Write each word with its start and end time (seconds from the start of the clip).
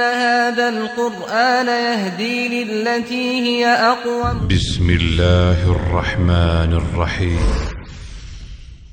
إن 0.00 0.14
هذا 0.16 0.68
القرآن 0.68 1.66
يهدي 1.66 2.64
للتي 2.64 3.40
هي 3.46 3.66
أقوم. 3.66 4.48
بسم 4.48 4.90
الله 4.90 5.72
الرحمن 5.76 6.72
الرحیم 6.72 7.38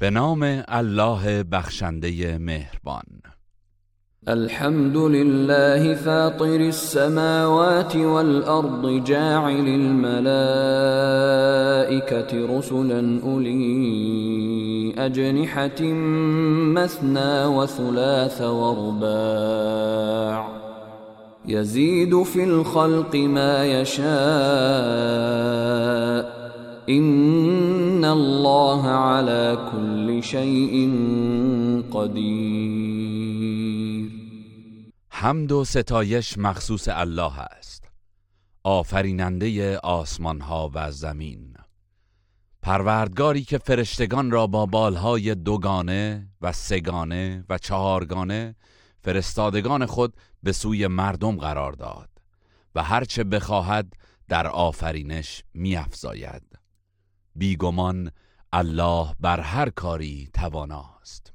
به 0.01 0.09
نام 0.09 0.43
الله 0.69 1.41
بخشنده 1.41 2.37
مهربان. 2.37 3.07
الحمد 4.27 4.97
لله 4.97 5.95
فاطر 5.95 6.55
السماوات 6.55 7.95
والأرض 7.95 9.03
جاعل 9.03 9.67
الملائكة 9.67 10.17
رسلا 12.57 13.21
أولي 13.23 14.95
أجنحة 14.97 15.81
مثنى 16.75 17.45
وثلاث 17.45 18.41
ورباع. 18.41 19.87
يزيد 21.47 22.23
في 22.23 22.43
الخلق 22.43 23.15
ما 23.15 23.65
يشاء. 23.65 24.07
إن 26.89 28.05
الله 28.05 28.87
على 28.87 29.69
كل 29.71 30.23
شيء 30.23 30.91
قدير. 31.91 33.27
حمد 35.09 35.51
و 35.51 35.63
ستایش 35.63 36.37
مخصوص 36.37 36.87
الله 36.87 37.39
است. 37.39 37.83
آفریننده 38.63 39.77
آسمان 39.77 40.41
ها 40.41 40.71
و 40.73 40.91
زمین. 40.91 41.53
پروردگاری 42.61 43.41
که 43.41 43.57
فرشتگان 43.57 44.31
را 44.31 44.47
با 44.47 44.65
بالهای 44.65 45.35
دوگانه 45.35 46.27
و 46.41 46.51
سگانه 46.51 47.45
و 47.49 47.57
چهارگانه 47.57 48.55
فرستادگان 49.01 49.85
خود 49.85 50.13
به 50.43 50.51
سوی 50.51 50.87
مردم 50.87 51.37
قرار 51.37 51.71
داد 51.71 52.09
و 52.75 52.83
هرچه 52.83 53.23
بخواهد 53.23 53.93
در 54.29 54.47
آفرینش 54.47 55.43
میافزاید. 55.53 56.43
بیگمان 57.35 58.11
الله 58.53 59.07
بر 59.19 59.39
هر 59.39 59.69
کاری 59.69 60.29
تواناست. 60.33 61.33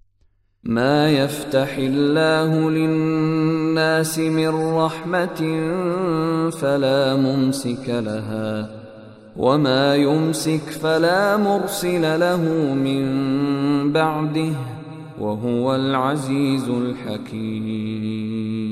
ما 0.65 1.09
يفتح 1.09 1.75
الله 1.79 2.71
للناس 2.71 4.19
من 4.19 4.75
رحمة 4.75 5.41
فلا 6.51 7.17
ممسك 7.17 7.89
لها 7.89 8.71
وما 9.37 9.97
يمسك 9.97 10.71
فلا 10.83 11.37
مرسل 11.37 12.21
له 12.21 12.43
من 12.75 13.93
بعده 13.93 14.55
وهو 15.19 15.75
العزيز 15.75 16.69
الحكيم 16.69 18.72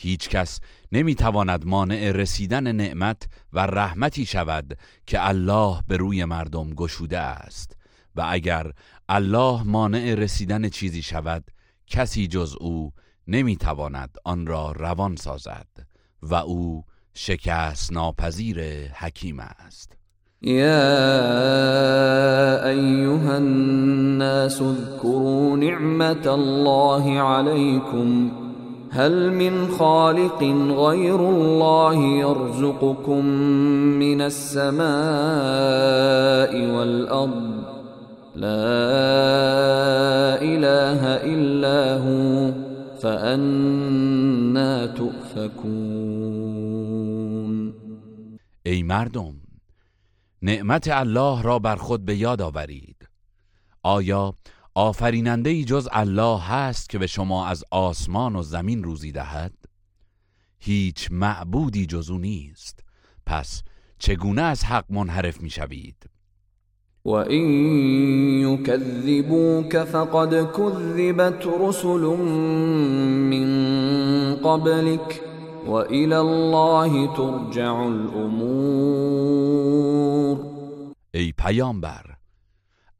هیچ 0.00 0.28
کس 0.28 0.60
نمی‌تواند 0.92 1.66
مانع 1.66 2.10
رسیدن 2.12 2.72
نعمت 2.72 3.28
و 3.52 3.66
رحمتی 3.66 4.26
شود 4.26 4.78
که 5.06 5.28
الله 5.28 5.80
به 5.88 5.96
روی 5.96 6.24
مردم 6.24 6.70
گشوده 6.70 7.18
است. 7.18 7.76
و 8.16 8.26
اگر 8.28 8.72
الله 9.08 9.62
مانع 9.62 10.14
رسیدن 10.14 10.68
چیزی 10.68 11.02
شود 11.02 11.44
کسی 11.86 12.28
جز 12.28 12.56
او 12.60 12.92
نمی‌تواند 13.26 14.16
آن 14.24 14.46
را 14.46 14.72
روان 14.72 15.16
سازد 15.16 15.66
و 16.22 16.34
او 16.34 16.84
شکست 17.14 17.92
ناپذیر 17.92 18.88
حکیم 18.92 19.40
است. 19.40 19.96
يا 20.42 20.60
أيها 22.68 23.36
الناس 23.36 24.62
اذكروا 24.62 25.56
نعمة 25.56 26.26
الله 26.26 27.20
عليكم 27.20 28.30
هل 28.92 29.32
من 29.32 29.68
خالق 29.68 30.42
غير 30.78 31.20
الله 31.20 31.94
يرزقكم 31.94 33.24
من 33.98 34.20
السماء 34.20 34.80
والأرض؟ 36.76 37.64
لا 38.36 38.82
إله 40.42 41.06
إلا 41.06 41.98
هو 41.98 42.52
فأنا 43.00 44.86
تؤفكون. 44.86 46.70
ای 48.66 48.82
مردم 48.82 49.34
نعمت 50.42 50.88
الله 50.88 51.42
را 51.42 51.58
بر 51.58 51.76
خود 51.76 52.04
به 52.04 52.16
یاد 52.16 52.42
آورید. 52.42 52.96
آیا 53.82 54.34
آفریننده 54.74 55.50
ای 55.50 55.64
جز 55.64 55.88
الله 55.92 56.40
هست 56.40 56.90
که 56.90 56.98
به 56.98 57.06
شما 57.06 57.46
از 57.46 57.64
آسمان 57.70 58.36
و 58.36 58.42
زمین 58.42 58.84
روزی 58.84 59.12
دهد؟ 59.12 59.52
هیچ 60.58 61.08
معبودی 61.10 61.86
جز 61.86 62.10
او 62.10 62.18
نیست. 62.18 62.84
پس 63.26 63.62
چگونه 63.98 64.42
از 64.42 64.64
حق 64.64 64.84
منحرف 64.92 65.40
می 65.40 65.50
شوید 65.50 66.10
وَإِن 67.04 67.44
يُكَذِّبُوكَ 68.44 69.84
فَقَدْ 69.84 70.52
كُذِّبَتْ 70.52 71.46
رُسُلٌ 71.60 72.16
مِّن 73.32 73.48
قَبْلِكَ 74.36 75.22
وَإِلَى 75.66 76.16
اللَّهِ 76.16 77.16
تُرْجَعُ 77.16 77.74
الْأُمُورُ. 77.86 79.20
ای 81.14 81.32
پیامبر 81.32 82.19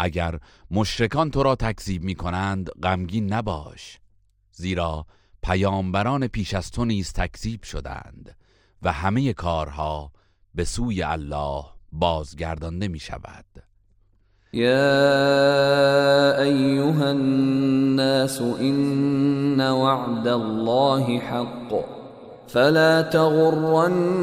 اگر 0.00 0.38
مشرکان 0.70 1.30
تو 1.30 1.42
را 1.42 1.54
تکذیب 1.54 2.02
می 2.02 2.14
کنند 2.14 2.70
غمگین 2.82 3.32
نباش. 3.32 3.98
زیرا 4.52 5.06
پیامبران 5.42 6.26
پیش 6.26 6.54
از 6.54 6.70
تو 6.70 6.84
نیز 6.84 7.12
تکذیب 7.12 7.62
شدند 7.62 8.36
و 8.82 8.92
همه 8.92 9.32
کارها 9.32 10.12
به 10.54 10.64
سوی 10.64 11.02
الله 11.02 11.64
بازگردانده 11.92 12.88
می 12.88 12.98
شود 12.98 13.44
يا 14.52 16.42
أيها 16.42 17.08
الناس 17.08 18.40
إن 18.40 19.60
وعد 19.60 20.28
الله 20.28 21.18
حق. 21.18 21.99
فلا 22.52 23.02
تغرنكم 23.02 24.22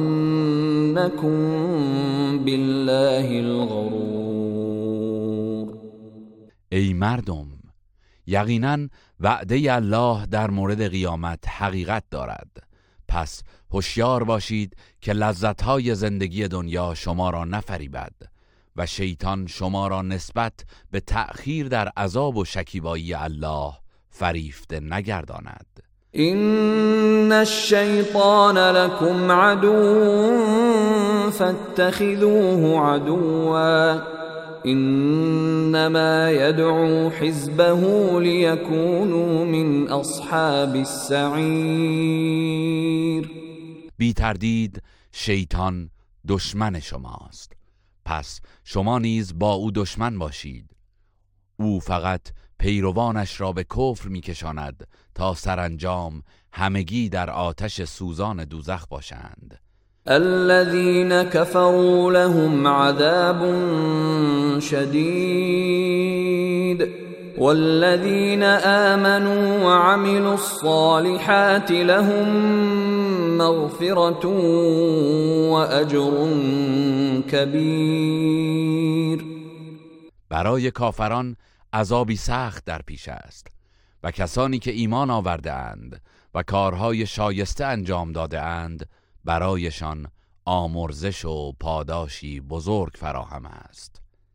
بالله 2.45 3.41
الغرور. 3.41 4.45
ای 6.73 6.93
مردم 6.95 7.47
یقینا 8.27 8.89
وعده 9.21 9.75
الله 9.75 10.27
در 10.27 10.51
مورد 10.51 10.83
قیامت 10.89 11.49
حقیقت 11.49 12.05
دارد. 12.11 12.51
پس 13.09 13.43
هوشیار 13.71 14.25
باشید 14.25 14.77
که 15.01 15.13
لذتهای 15.13 15.95
زندگی 15.95 16.49
دنیا 16.49 16.95
شما 16.95 17.31
را 17.31 17.45
نفریبد. 17.45 18.34
و 18.77 18.87
شیطان 18.87 19.47
شما 19.47 19.89
را 19.89 20.03
نسبت 20.03 20.53
به 20.91 21.01
تأخیر 21.01 21.69
در 21.69 21.89
عذاب 21.97 22.37
و 22.37 22.45
شکیبایی 22.45 23.15
الله 23.15 23.73
فریفته 24.11 24.81
نگرداند. 24.81 25.67
إن 26.17 27.33
الشيطان 27.33 28.59
لكم 28.59 29.31
عدو 29.31 30.41
فاتخذوه 31.31 32.81
عدوا 32.81 34.01
إنما 34.67 36.31
يدعو 36.31 37.11
حزبه 37.11 37.81
ليكونوا 38.21 39.45
من 39.45 39.89
أصحاب 39.89 40.77
السعير 40.77 42.05
بی 43.99 44.13
تردید 44.13 44.83
شیطان 45.13 45.91
دشمن 46.29 46.81
شماست. 46.81 47.54
پس 48.05 48.41
شما 48.65 48.99
نیز 48.99 49.39
با 49.39 49.53
او 49.53 49.71
دشمن 49.71 50.19
باشید. 50.19 50.71
او 51.57 51.81
فقط 51.81 52.21
پیروانش 52.59 53.41
را 53.41 53.53
به 53.53 53.65
کفر 53.65 54.09
میکشاند 54.09 54.87
تا 55.15 55.35
سرانجام 55.35 56.23
همگی 56.53 57.09
در 57.09 57.31
آتش 57.31 57.85
سوزان 57.85 58.45
دوزخ 58.45 58.87
باشند. 58.87 59.61
الذين 60.07 61.23
كفروا 61.23 62.11
لهم 62.11 62.67
عذاب 62.67 63.41
شديد 64.61 65.85
والذين 67.39 68.43
آمنوا 68.43 69.65
وعملوا 69.65 70.33
الصالحات 70.35 71.71
لهم 71.71 72.29
مغفرة 73.39 74.27
وأجر 75.51 76.31
كبير. 77.29 79.25
برای 80.29 80.71
کافران 80.71 81.37
عذابی 81.73 82.17
سخت 82.17 82.65
در 82.65 82.83
پیش 82.87 83.09
است 83.09 83.47
و 84.03 84.11
کسانی 84.11 84.59
که 84.59 84.71
ایمان 84.71 85.11
آورده 85.11 85.53
اند 85.53 86.01
و 86.35 86.43
کارهای 86.43 87.07
شایسته 87.07 87.65
انجام 87.65 88.13
داده 88.13 88.41
اند 88.41 88.89
برایشان 89.25 90.07
آمرزش 90.45 91.25
و 91.25 91.53
پاداشی 91.61 92.41
بزرگ 92.41 92.93
فراهم 92.95 93.47
است. 93.47 94.04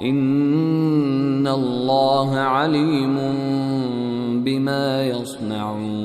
ان 0.00 1.46
الله 1.46 2.38
علیم 2.38 3.14
بما 4.44 5.02
یصنعون 5.02 5.96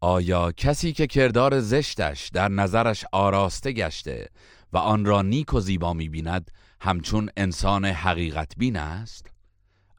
آیا 0.00 0.52
کسی 0.52 0.92
که 0.92 1.06
کردار 1.06 1.60
زشتش 1.60 2.28
در 2.28 2.48
نظرش 2.48 3.04
آراسته 3.12 3.72
گشته 3.72 4.28
و 4.72 4.78
آن 4.78 5.04
را 5.04 5.22
نیک 5.22 5.54
و 5.54 5.60
زیبا 5.60 5.92
می‌بیند 5.92 6.50
همچون 6.80 7.30
انسان 7.36 7.84
حقیقت 7.84 8.52
بین 8.56 8.76
است؟ 8.76 9.26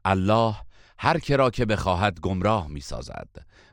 الله 0.04 0.54
هر 0.98 1.18
کرا 1.18 1.50
که 1.50 1.64
بخواهد 1.64 2.20
گمراه 2.20 2.68
می‌سازد 2.68 3.28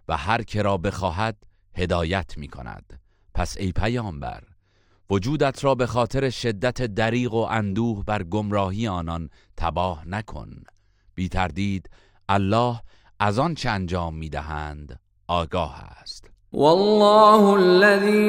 و 0.07 0.17
هر 0.17 0.43
کرا 0.43 0.77
بخواهد 0.77 1.37
هدایت 1.75 2.37
می‌کند. 2.37 2.99
پس 3.33 3.57
ای 3.57 3.71
پیامبر 3.71 4.43
وجودت 5.09 5.63
را 5.63 5.75
به 5.75 5.85
خاطر 5.85 6.29
شدت 6.29 6.81
دریغ 6.81 7.33
و 7.33 7.47
اندوه 7.49 8.03
بر 8.05 8.23
گمراهی 8.23 8.87
آنان 8.87 9.29
تباه 9.57 10.07
نکن. 10.07 10.49
بی 11.15 11.29
تردید 11.29 11.89
الله 12.29 12.81
از 13.19 13.39
آن 13.39 13.55
چه 13.55 13.69
انجام 13.69 14.15
می‌دهند 14.15 14.99
آگاه 15.27 15.75
است. 16.01 16.25
والله 16.53 17.43
الذي 17.53 18.19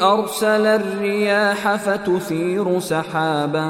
ارسل 0.00 0.66
الرياح 0.66 1.76
فتثير 1.76 2.80
سحابا 2.80 3.68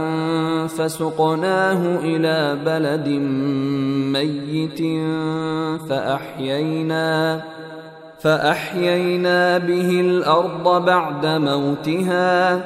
فسقناه 0.67 1.99
الى 1.99 2.65
بلد 2.65 3.09
ميت 4.13 4.81
فاحيينا 5.89 7.43
فأحيينا 8.23 9.59
به 9.59 10.01
الأرض 10.01 10.85
بعد 10.85 11.27
موتها. 11.27 12.61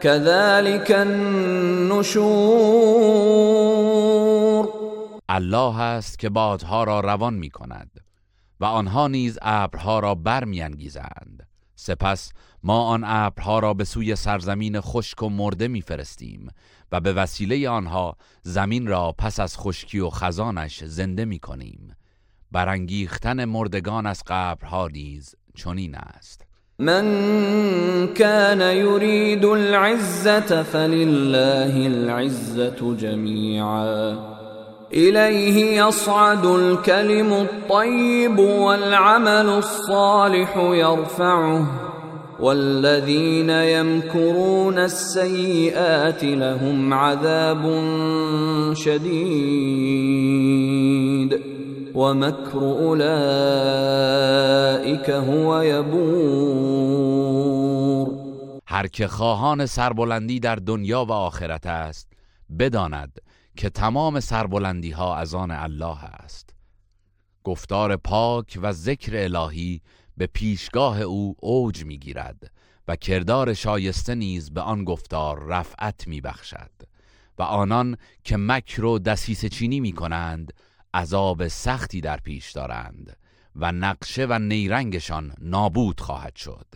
كذلك 0.00 0.90
النشور. 0.90 2.40
الله 5.28 5.80
است 5.80 6.18
که 6.18 6.28
بادها 6.28 6.84
را 6.84 7.00
روان 7.00 7.34
می 7.34 7.50
کند 7.50 7.90
و 8.60 8.64
آنها 8.64 9.08
نیز 9.08 9.38
ابرها 9.42 9.98
را 9.98 10.14
برمیانگیزند. 10.14 11.46
سپس 11.76 12.32
ما 12.62 12.82
آن 12.82 13.04
ابرها 13.04 13.58
را 13.58 13.74
به 13.74 13.84
سوی 13.84 14.16
سرزمین 14.16 14.80
خشک 14.80 15.22
و 15.22 15.28
مرده 15.28 15.68
میفرستیم 15.68 16.48
و 16.92 17.00
به 17.00 17.12
وسیله 17.12 17.68
آنها 17.68 18.16
زمین 18.42 18.86
را 18.86 19.14
پس 19.18 19.40
از 19.40 19.58
خشکی 19.58 20.00
و 20.00 20.10
خزانش 20.10 20.84
زنده 20.84 21.24
می 21.24 21.38
کنیم 21.38 21.96
برانگیختن 22.52 23.44
مردگان 23.44 24.06
از 24.06 24.22
قبرها 24.26 24.88
نیز 24.88 25.34
چنین 25.54 25.94
است. 25.94 26.50
من 26.78 27.04
كان 28.14 28.60
يريد 28.60 29.44
العزة 29.44 30.62
فلله 30.62 31.86
العزة 31.86 32.96
جميعا 32.96 34.18
إليه 34.92 35.82
يصعد 35.86 36.46
الكلم 36.46 37.32
الطيب 37.32 38.38
والعمل 38.38 39.48
الصالح 39.48 40.56
يرفعه 40.56 41.66
والذين 42.40 43.50
يمكرون 43.50 44.78
السيئات 44.78 46.24
لهم 46.24 46.94
عذاب 46.94 47.62
شديد 48.74 50.20
و 51.94 52.14
مکر 52.14 52.56
اولئک 52.56 53.08
هو 55.08 55.64
یبور 55.64 56.90
هر 58.66 58.86
که 58.86 59.08
خواهان 59.08 59.66
سربلندی 59.66 60.40
در 60.40 60.56
دنیا 60.56 61.04
و 61.04 61.12
آخرت 61.12 61.66
است 61.66 62.12
بداند 62.58 63.20
که 63.56 63.70
تمام 63.70 64.20
سربلندی 64.20 64.90
ها 64.90 65.16
از 65.16 65.34
آن 65.34 65.50
الله 65.50 66.04
است. 66.04 66.54
گفتار 67.44 67.96
پاک 67.96 68.58
و 68.62 68.72
ذکر 68.72 69.12
الهی 69.14 69.80
به 70.16 70.26
پیشگاه 70.26 71.00
او 71.00 71.36
اوج 71.40 71.84
می‌گیرد 71.84 72.50
و 72.88 72.96
کردار 72.96 73.54
شایسته 73.54 74.14
نیز 74.14 74.50
به 74.50 74.60
آن 74.60 74.84
گفتار 74.84 75.44
رفعت 75.44 76.08
میبخشد 76.08 76.70
و 77.38 77.42
آنان 77.42 77.96
که 78.24 78.36
مکر 78.36 78.84
و 78.84 78.98
دسیس 78.98 79.44
چینی 79.44 79.80
می 79.80 79.92
کنند 79.92 80.52
عذاب 80.94 81.48
سختی 81.48 82.00
در 82.00 82.16
پیش 82.16 82.52
دارند 82.52 83.16
و 83.56 83.72
نقشه 83.72 84.26
و 84.30 84.38
نیرنگشان 84.38 85.32
نابود 85.40 86.00
خواهد 86.00 86.36
شد. 86.36 86.66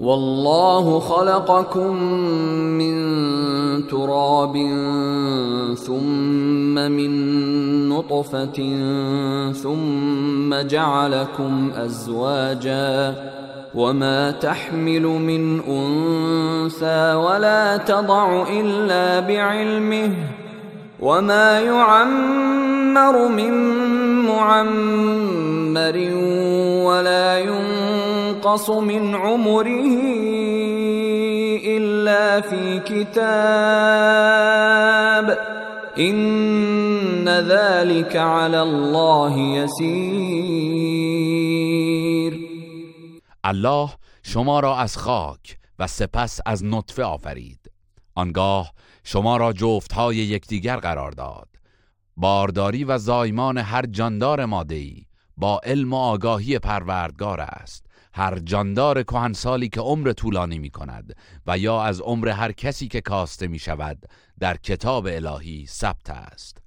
والله 0.00 1.00
خلقكم 1.00 1.96
من 2.78 2.96
تراب 3.86 4.54
ثم 5.74 6.74
من 6.74 7.88
نطفة 7.88 8.52
ثم 9.52 10.62
جعلكم 10.62 11.70
أزواجا 11.76 13.14
وما 13.74 14.30
تحمل 14.30 15.02
من 15.02 15.60
أنثى 15.60 17.14
ولا 17.14 17.76
تضع 17.76 18.46
إلا 18.50 19.20
بعلمه 19.20 20.43
وما 21.04 21.60
يعمر 21.60 23.28
من 23.28 23.52
معمر 24.24 25.96
ولا 26.84 27.38
ينقص 27.38 28.70
من 28.70 29.14
عمره 29.14 30.00
الا 31.76 32.40
في 32.40 32.80
كتاب 32.80 33.24
ان 35.98 37.28
ذلك 37.28 38.16
على 38.16 38.62
الله 38.62 39.38
يسير 39.38 39.84
الله 43.44 43.90
شما 44.22 44.60
را 44.60 44.76
از 44.76 44.96
خاک 44.96 45.58
و 45.78 45.86
سپس 45.86 46.40
از 46.46 46.64
نطفه 46.64 47.02
آفرید. 47.04 47.73
آنگاه 48.14 48.72
شما 49.04 49.36
را 49.36 49.54
های 49.94 50.16
یکدیگر 50.16 50.76
قرار 50.76 51.10
داد. 51.10 51.48
بارداری 52.16 52.84
و 52.84 52.98
زایمان 52.98 53.58
هر 53.58 53.86
جاندار 53.86 54.44
مادهی 54.44 55.06
با 55.36 55.60
علم 55.64 55.92
و 55.92 55.96
آگاهی 55.96 56.58
پروردگار 56.58 57.40
است. 57.40 57.86
هر 58.14 58.38
جاندار 58.38 59.02
کهنسالی 59.02 59.68
که 59.68 59.80
عمر 59.80 60.12
طولانی 60.12 60.58
می 60.58 60.70
کند 60.70 61.16
و 61.46 61.58
یا 61.58 61.82
از 61.82 62.00
عمر 62.00 62.28
هر 62.28 62.52
کسی 62.52 62.88
که 62.88 63.00
کاسته 63.00 63.46
می 63.46 63.58
شود 63.58 64.06
در 64.38 64.56
کتاب 64.56 65.06
الهی 65.06 65.66
ثبت 65.66 66.10
است. 66.10 66.58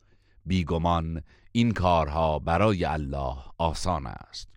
بیگمان 0.45 1.23
این 1.51 1.71
کارها 1.71 2.39
برای 2.39 2.85
الله 2.85 3.35
آسان 3.57 4.07
است. 4.07 4.56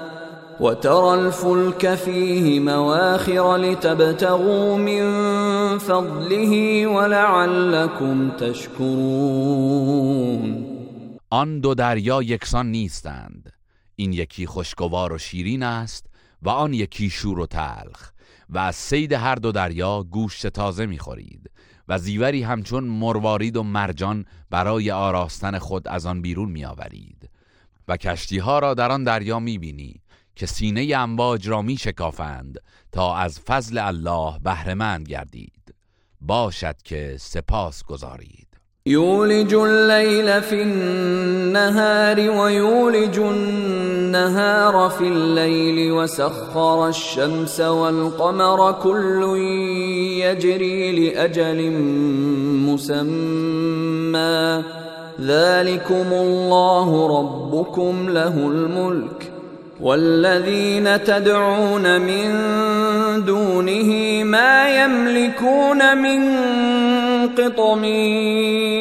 وترى 0.61 1.09
الفلك 1.19 1.95
فيه 1.95 2.59
مواخر 2.59 3.57
لتبتغوا 3.57 4.77
من 4.77 5.03
فضله 5.77 6.87
ولعلكم 6.87 8.31
تشكرون. 8.31 9.91
آن 11.29 11.59
دو 11.59 11.73
دریا 11.73 12.23
یکسان 12.23 12.71
نیستند. 12.71 13.53
این 13.95 14.13
یکی 14.13 14.45
خوشگوار 14.45 15.13
و 15.13 15.17
شیرین 15.17 15.63
است 15.63 16.05
و 16.41 16.49
آن 16.49 16.73
یکی 16.73 17.09
شور 17.09 17.39
و 17.39 17.45
تلخ 17.45 18.11
و 18.49 18.57
از 18.57 18.75
سید 18.75 19.13
هر 19.13 19.35
دو 19.35 19.51
دریا 19.51 20.03
گوشت 20.03 20.47
تازه 20.47 20.85
می‌خورید 20.85 21.51
و 21.87 21.97
زیوری 21.97 22.43
همچون 22.43 22.83
مروارید 22.83 23.57
و 23.57 23.63
مرجان 23.63 24.25
برای 24.49 24.91
آراستن 24.91 25.57
خود 25.57 25.87
از 25.87 26.05
آن 26.05 26.21
بیرون 26.21 26.49
میآورید 26.49 27.29
و 27.87 27.97
کشتی 27.97 28.37
ها 28.37 28.59
را 28.59 28.73
در 28.73 28.91
آن 28.91 29.03
دریا 29.03 29.39
می‌بینی 29.39 30.01
که 30.35 30.45
سینه 30.45 30.97
امواج 30.97 31.49
را 31.49 31.61
می 31.61 31.77
شکافند 31.77 32.59
تا 32.91 33.15
از 33.15 33.39
فضل 33.39 33.77
الله 33.77 34.39
بهرهمند 34.39 35.07
گردید. 35.07 35.75
باشد 36.21 36.75
که 36.83 37.15
سپاس 37.19 37.83
گذارید. 37.83 38.47
يولج 38.85 39.53
الليل 39.53 40.41
في 40.41 40.61
النهار 40.61 42.19
ويولج 42.19 43.19
النهار 43.19 44.89
في 44.89 45.03
الليل 45.03 45.91
وسخر 45.91 46.87
الشمس 46.87 47.59
والقمر 47.59 48.71
كل 48.71 49.37
يجري 50.21 51.09
لأجل 51.09 51.71
مسمى 52.65 54.63
ذلكم 55.21 56.13
الله 56.13 57.19
ربكم 57.19 58.09
له 58.09 58.47
الملك 58.47 59.30
والذين 59.81 60.97
تدعون 60.97 61.97
من 61.97 62.31
دونه 63.25 64.23
ما 64.23 64.69
يملكون 64.69 65.93
من 65.93 66.21
قطمیر. 67.37 68.71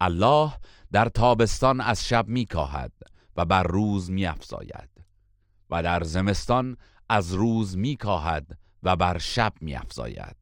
الله 0.00 0.52
در 0.92 1.08
تابستان 1.08 1.80
از 1.80 2.08
شب 2.08 2.28
میکاهد 2.28 2.92
و 3.36 3.44
بر 3.44 3.62
روز 3.62 4.10
میافزاید 4.10 4.88
و 5.70 5.82
در 5.82 6.02
زمستان 6.02 6.76
از 7.08 7.34
روز 7.34 7.76
میکاهد 7.76 8.46
و 8.82 8.96
بر 8.96 9.18
شب 9.18 9.52
میافزاید. 9.60 10.36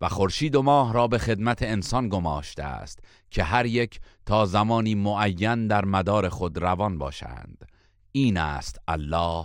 و 0.00 0.08
خورشید 0.08 0.56
و 0.56 0.62
ماه 0.62 0.92
را 0.92 1.08
به 1.08 1.18
خدمت 1.18 1.62
انسان 1.62 2.08
گماشته 2.08 2.62
است 2.62 2.98
که 3.30 3.42
هر 3.42 3.66
یک 3.66 4.00
تا 4.26 4.46
زمانی 4.46 4.94
معین 4.94 5.66
در 5.66 5.84
مدار 5.84 6.28
خود 6.28 6.58
روان 6.58 6.98
باشند. 6.98 7.66
این 8.16 8.36
است 8.36 8.80
الله 8.88 9.44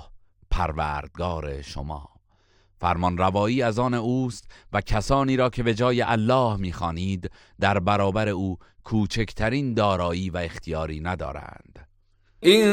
پروردگار 0.52 1.62
شما. 1.62 2.10
فرمان 2.80 3.18
روایی 3.18 3.62
از 3.62 3.80
آن 3.80 3.94
اوست 3.94 4.52
و 4.74 4.82
کسانی 4.82 5.38
را 5.38 5.50
که 5.50 5.64
به 5.64 5.74
جای 5.74 6.02
الله 6.02 6.58
می‌خوانید 6.58 7.32
در 7.60 7.80
برابر 7.80 8.30
او 8.30 8.58
کوچکترین 8.84 9.74
دارایی 9.74 10.30
و 10.30 10.38
اختیاری 10.38 11.00
ندارند. 11.00 11.88
این 12.40 12.72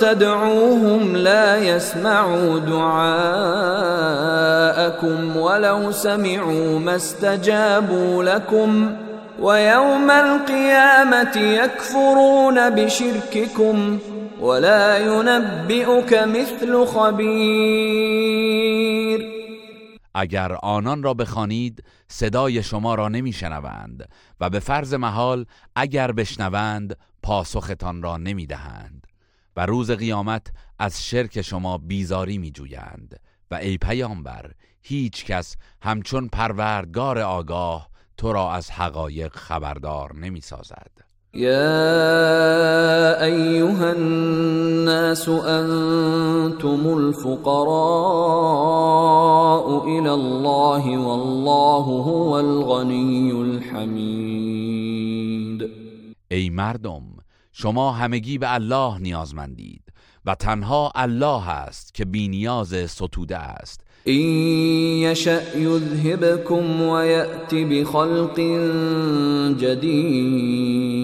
تدعوهم 0.00 1.14
لا 1.14 1.58
يسمعوا 1.58 2.58
دعاءكم 2.58 2.96
ولو 5.36 5.92
سمعوا 5.92 6.78
ما 6.78 6.92
استجابوا 6.92 8.24
لكم 8.24 8.96
ويوم 9.40 10.10
القيامة 10.10 11.36
يكفرون 11.36 12.70
بشرككم 12.70 13.98
ولا 14.42 14.98
ينبئك 14.98 16.12
مثل 16.12 16.84
خبیر 16.86 18.40
اگر 20.14 20.52
آنان 20.52 21.02
را 21.02 21.14
بخوانید 21.14 21.84
صدای 22.08 22.62
شما 22.62 22.94
را 22.94 23.08
نمیشنوند 23.08 24.08
و 24.40 24.50
به 24.50 24.58
فرض 24.58 24.94
محال 24.94 25.46
اگر 25.76 26.12
بشنوند 26.12 26.96
پاسختان 27.22 28.02
را 28.02 28.16
نمی‌دهند 28.16 29.06
و 29.56 29.66
روز 29.66 29.90
قیامت 29.90 30.46
از 30.78 31.06
شرک 31.06 31.42
شما 31.42 31.78
بیزاری 31.78 32.38
میجویند 32.38 33.20
و 33.50 33.54
ای 33.54 33.78
پیامبر 33.78 34.50
هیچ 34.82 35.24
کس 35.24 35.56
همچون 35.82 36.28
پروردگار 36.28 37.18
آگاه 37.18 37.90
تو 38.16 38.32
را 38.32 38.52
از 38.52 38.70
حقایق 38.70 39.36
خبردار 39.36 40.16
نمی‌سازد. 40.16 41.09
يا 41.34 43.24
ايها 43.24 43.92
الناس 43.92 45.28
انتم 45.28 46.98
الفقراء 46.98 47.68
الى 49.84 50.14
الله 50.14 50.98
والله 50.98 51.84
هو 51.84 52.38
الغني 52.38 53.32
الحمید 53.32 54.90
ای 56.30 56.50
مردم 56.50 57.02
شما 57.52 57.92
همگی 57.92 58.38
به 58.38 58.54
الله 58.54 58.98
نیازمندید 58.98 59.82
و 60.24 60.34
تنها 60.34 60.92
الله 60.94 61.48
است 61.48 61.94
که 61.94 62.04
بینیاز 62.04 62.90
ستوده 62.90 63.36
است. 63.36 63.89
این 64.04 65.10
یشأ 65.10 65.58
یذهبکم 65.58 66.82
و 66.82 67.04
یأتی 67.04 67.64
بخلق 67.64 68.40
جدید 69.58 71.00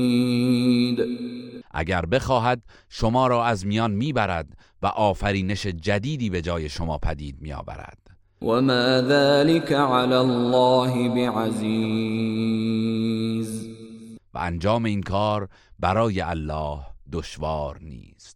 اگر 1.70 2.06
بخواهد 2.06 2.62
شما 2.88 3.26
را 3.26 3.44
از 3.44 3.66
میان 3.66 3.90
می‌برد 3.90 4.46
و 4.82 4.86
آفرینش 4.86 5.66
جدیدی 5.66 6.30
به 6.30 6.42
جای 6.42 6.68
شما 6.68 6.98
پدید 6.98 7.36
میآورد. 7.40 7.98
و 8.42 8.46
ما 8.60 9.02
ذلك 9.02 9.72
علی 9.72 10.14
الله 10.14 11.08
بعزیز 11.08 12.06
و 14.34 14.38
انجام 14.38 14.84
این 14.84 15.02
کار 15.02 15.48
برای 15.78 16.20
الله 16.20 16.78
دشوار 17.12 17.78
نیست. 17.80 18.35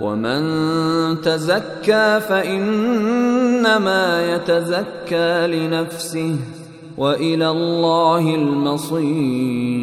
ومن 0.00 1.20
تزكى 1.20 2.20
فإنما 2.28 4.22
يتزكى 4.34 5.46
لنفسه 5.46 6.36
وإلى 6.96 7.48
الله 7.48 8.34
المصير 8.34 9.82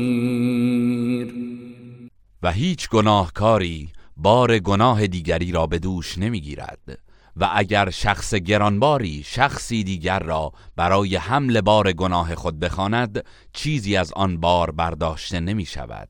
و 2.43 2.51
هیچ 2.51 2.89
گناهکاری 2.89 3.89
بار 4.17 4.59
گناه 4.59 5.07
دیگری 5.07 5.51
را 5.51 5.67
به 5.67 5.79
دوش 5.79 6.17
نمی‌گیرد. 6.17 6.99
و 7.39 7.49
اگر 7.53 7.89
شخص 7.89 8.33
گرانباری 8.35 9.23
شخصی 9.25 9.83
دیگر 9.83 10.19
را 10.19 10.51
برای 10.75 11.15
حمل 11.15 11.61
بار 11.61 11.91
گناه 11.91 12.35
خود 12.35 12.59
بخواند 12.59 13.25
چیزی 13.53 13.97
از 13.97 14.13
آن 14.13 14.39
بار 14.39 14.71
برداشته 14.71 15.39
نمی 15.39 15.65
شود 15.65 16.09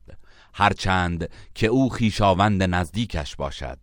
هرچند 0.54 1.30
که 1.54 1.66
او 1.66 1.88
خیشاوند 1.88 2.62
نزدیکش 2.62 3.36
باشد. 3.36 3.78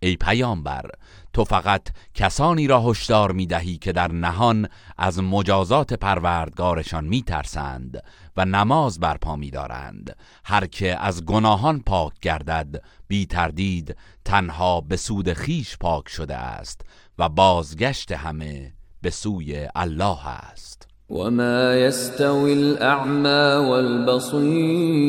ای 0.00 0.16
پیامبر 0.16 0.90
تو 1.32 1.44
فقط 1.44 1.88
کسانی 2.14 2.66
را 2.66 2.82
هشدار 2.82 3.32
می 3.32 3.46
دهی 3.46 3.78
که 3.78 3.92
در 3.92 4.12
نهان 4.12 4.68
از 4.98 5.18
مجازات 5.18 5.92
پروردگارشان 5.92 7.04
می 7.04 7.22
ترسند 7.22 8.02
و 8.36 8.44
نماز 8.44 9.00
برپا 9.00 9.36
می 9.36 9.50
دارند 9.50 10.16
هر 10.44 10.66
که 10.66 11.00
از 11.00 11.24
گناهان 11.24 11.80
پاک 11.80 12.12
گردد 12.20 12.82
بی 13.08 13.26
تردید 13.26 13.96
تنها 14.24 14.80
به 14.80 14.96
سود 14.96 15.32
خیش 15.32 15.76
پاک 15.76 16.08
شده 16.08 16.36
است 16.36 16.80
و 17.18 17.28
بازگشت 17.28 18.12
همه 18.12 18.72
به 19.02 19.10
سوی 19.10 19.68
الله 19.74 20.28
است. 20.28 20.87
وما 21.10 21.76
يستوي 21.76 22.52
الاعمى 22.52 23.68
والبصير. 23.68 25.08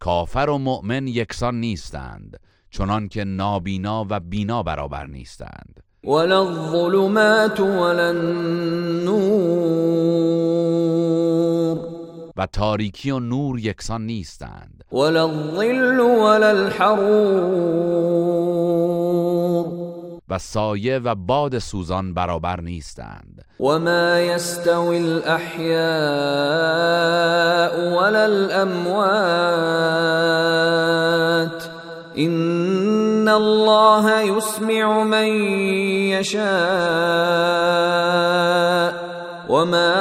کافر 0.00 0.50
و 0.50 0.58
مؤمن 0.58 1.06
یکسان 1.06 1.60
نیستند 1.60 2.40
چنان 2.70 3.08
که 3.08 3.24
نابینا 3.24 4.06
و 4.10 4.20
بینا 4.20 4.62
برابر 4.62 5.06
نیستند. 5.06 5.82
ولا 6.04 6.48
الظلمات 6.48 7.60
ولا 7.60 8.08
النور. 8.08 9.46
و 12.36 12.46
تاریکی 12.46 13.10
و 13.10 13.18
نور 13.18 13.60
یکسان 13.60 14.06
نیستند. 14.06 14.84
ولا 14.92 15.28
الظل 15.28 16.00
ولا 16.00 16.48
الحرور. 16.48 17.66
و 20.28 20.38
سایه 20.38 20.98
و 20.98 21.14
باد 21.14 21.58
سوزان 21.58 22.14
برابر 22.14 22.60
نیستند. 22.60 23.35
وما 23.58 24.20
يستوي 24.20 24.98
الأحياء 24.98 25.72
ولا 27.96 28.26
الأموات 28.26 29.16
إن 32.18 33.28
الله 33.28 34.20
يسمع 34.20 35.02
من 35.04 35.28
يشاء 36.12 36.46
وما 39.48 39.94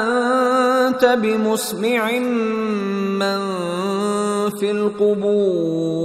أنت 0.00 1.04
بمسمع 1.04 2.18
من 3.20 3.40
في 4.60 4.70
القبور 4.70 6.04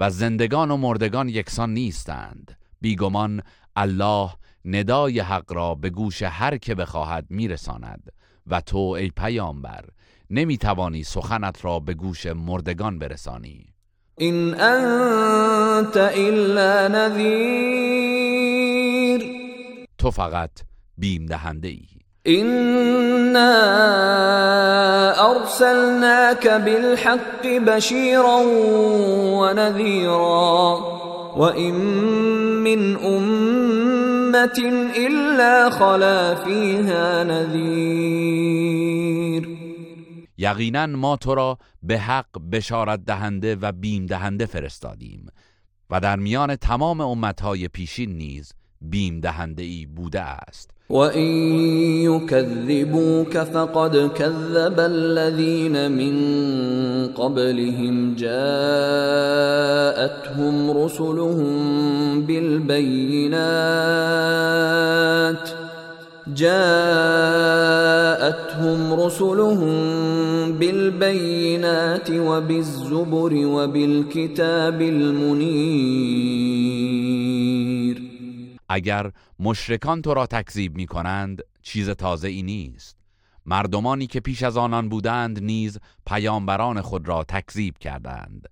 و 0.00 0.10
زندگان 0.10 0.70
و 0.70 0.76
مردگان 0.76 1.28
یکسان 1.28 1.74
نیستند. 1.74 2.56
بیگمان 2.82 3.42
الله 3.76 4.30
ندای 4.64 5.20
حق 5.20 5.52
را 5.52 5.74
به 5.74 5.90
گوش 5.90 6.22
هر 6.22 6.56
که 6.56 6.74
بخواهد 6.74 7.26
میرساند. 7.30 8.12
و 8.46 8.60
تو 8.60 8.78
ای 8.78 9.10
پیامبر 9.16 9.84
نمی‌توانی 10.30 11.04
سخنت 11.04 11.64
را 11.64 11.80
به 11.80 11.94
گوش 11.94 12.26
مردگان 12.26 12.98
برسانی. 12.98 13.66
إن 14.20 14.54
أنت 14.54 15.96
إلا 15.96 16.88
نذير 16.88 18.42
تو 19.98 20.10
فقط 20.10 20.50
بیم 20.98 21.26
دهنده 21.26 21.68
ای 21.68 21.86
إنا 22.26 23.52
أرسلناك 25.30 26.48
بالحق 26.48 27.46
بشيرا 27.46 28.40
ونذيرا 29.40 31.01
وإن 31.36 31.74
من 32.64 32.96
أمة 32.96 34.58
إلا 34.96 35.70
خلا 35.70 36.34
فيها 36.34 37.24
نذير 37.24 38.62
یقینا 40.38 40.86
ما 40.86 41.16
تو 41.16 41.34
را 41.34 41.58
به 41.82 41.98
حق 41.98 42.38
بشارت 42.52 43.04
دهنده 43.04 43.56
و 43.56 43.72
بیم 43.72 44.06
دهنده 44.06 44.46
فرستادیم 44.46 45.26
و 45.90 46.00
در 46.00 46.16
میان 46.16 46.56
تمام 46.56 47.00
امتهای 47.00 47.68
پیشین 47.68 48.12
نیز 48.12 48.52
بیم 48.90 49.20
دهنده 49.20 49.62
ای 49.62 49.86
بوده 49.86 50.20
است. 50.20 50.70
وإن 50.90 51.28
يكذبوك 52.04 53.38
فقد 53.38 54.10
كذب 54.14 54.80
الذين 54.80 55.92
من 55.92 56.16
قبلهم 57.06 58.14
جاءتهم 58.14 58.42
رسلهم 60.70 62.22
بالبينات 62.26 63.32
جاءتهم 66.34 66.92
رسلهم 69.00 69.72
بالبينات 70.52 72.10
وبالزبر 72.10 73.32
وبالكتاب 73.46 74.82
المنير 74.82 76.12
اگر 78.72 79.10
مشرکان 79.38 80.02
تو 80.02 80.14
را 80.14 80.26
تکذیب 80.26 80.76
می 80.76 80.86
کنند 80.86 81.42
چیز 81.62 81.90
تازه 81.90 82.28
ای 82.28 82.42
نیست. 82.42 82.96
مردمانی 83.46 84.06
که 84.06 84.20
پیش 84.20 84.42
از 84.42 84.56
آنان 84.56 84.88
بودند 84.88 85.42
نیز 85.42 85.78
پیامبران 86.06 86.80
خود 86.80 87.08
را 87.08 87.24
تکذیب 87.24 87.78
کردند. 87.78 88.48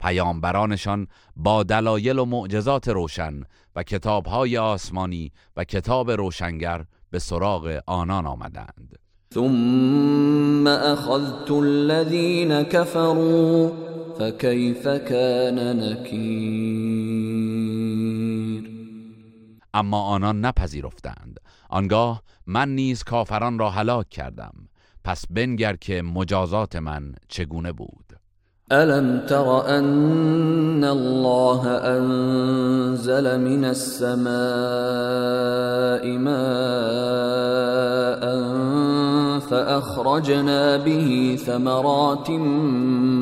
پیامبرانشان 0.00 1.06
با 1.36 1.62
دلایل 1.62 2.18
و 2.18 2.24
معجزات 2.24 2.88
روشن 2.88 3.42
و 3.76 3.82
کتابهای 3.82 4.58
آسمانی 4.58 5.32
و 5.56 5.64
کتاب 5.64 6.10
روشنگر 6.10 6.84
به 7.10 7.18
سراغ 7.18 7.80
آنان 7.86 8.26
آمدند. 8.26 8.98
ثم 9.34 10.66
أخذت 10.66 11.50
الذين 11.50 12.62
كفروا 12.62 13.70
فكيف 14.18 14.88
كان 14.88 15.76
نكير؟ 15.76 16.83
اما 19.74 20.00
آنان 20.00 20.40
نپذیرفتند. 20.40 21.40
آنگاه 21.68 22.22
من 22.46 22.68
نیز 22.74 23.02
کافران 23.02 23.58
را 23.58 23.70
هلاک 23.70 24.08
کردم. 24.08 24.54
پس 25.04 25.24
بنگر 25.30 25.76
که 25.76 26.02
مجازات 26.02 26.76
من 26.76 27.14
چگونه 27.28 27.72
بود؟ 27.72 28.04
ألم 28.72 29.26
تر 29.26 29.76
أن 29.78 30.84
الله 30.84 31.68
أنزل 31.68 33.36
من 33.40 33.64
السماء 33.64 34.24
ماء 36.18 37.44
فأخرجنا 39.40 40.78
به 40.78 41.36
ثمرات 41.46 42.30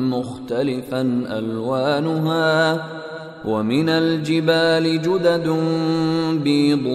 مختلفا 0.09 1.01
ألوانها 1.29 2.79
ومن 3.45 3.89
الجبال 3.89 5.01
جدد 5.01 5.47
بيض 6.43 6.85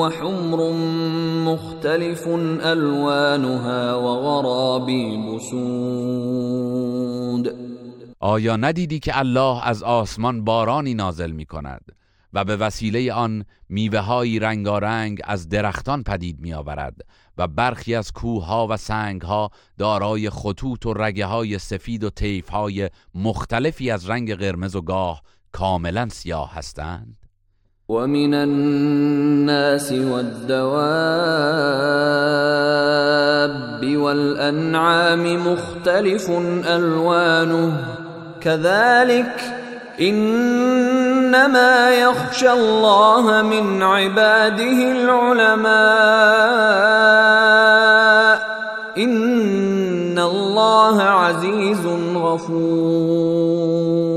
وحمر 0.00 0.72
مختلف 1.44 2.28
ألوانها 2.62 3.96
وغرابيب 3.96 5.38
سود. 5.38 6.82
آیا 8.20 8.56
ندیدی 8.56 8.98
که 8.98 9.18
الله 9.18 9.68
از 9.68 9.82
آسمان 9.82 10.44
بارانی 10.44 10.94
نازل 10.94 11.30
می 11.30 11.46
کند 11.46 11.92
و 12.32 12.44
به 12.44 12.56
وسیله 12.56 13.12
آن 13.12 13.44
میوههایی 13.68 14.38
رنگارنگ 14.38 15.20
از 15.24 15.48
درختان 15.48 16.02
پدید 16.02 16.40
می 16.40 16.54
آورد 16.54 17.00
و 17.38 17.48
برخی 17.48 17.94
از 17.94 18.12
کوهها 18.12 18.66
و 18.70 18.76
سنگها 18.76 19.50
دارای 19.78 20.30
خطوط 20.30 20.86
و 20.86 20.94
رگه 20.94 21.26
های 21.26 21.58
سفید 21.58 22.04
و 22.04 22.10
طیف 22.10 22.48
های 22.48 22.90
مختلفی 23.14 23.90
از 23.90 24.10
رنگ 24.10 24.34
قرمز 24.34 24.76
و 24.76 24.80
گاه 24.80 25.22
کاملا 25.52 26.08
سیاه 26.08 26.50
هستند. 26.54 27.16
ومن 27.88 28.34
الناس 28.34 29.92
والدواب 29.92 30.72
والأنعام 33.96 35.52
مختلف 35.52 36.30
ألوانه. 36.66 37.72
كذلك 38.40 39.54
إنما 40.00 41.90
يخشى 41.90 42.52
الله 42.52 43.42
من 43.42 43.82
عباده 43.82 44.92
العلماء. 44.92 45.72
إن 48.98 50.18
الله 50.18 51.02
عزيز 51.02 51.86
غفور. 52.16 54.11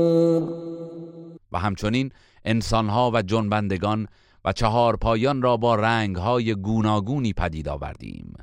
همچنین 1.58 2.12
انسانها 2.44 3.10
و 3.14 3.22
جنبندگان 3.22 4.08
و 4.44 4.52
چهار 4.52 4.96
پایان 4.96 5.42
را 5.42 5.56
با 5.56 5.74
رنگهای 5.74 6.54
گوناگونی 6.54 7.32
پدید 7.32 7.68
آوردیم 7.68 8.34